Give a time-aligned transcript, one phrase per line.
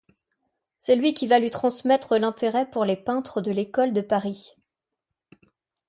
[0.79, 4.53] C’est lui qui va lui transmettre l’intérêt pour les peintres de l’école de Paris.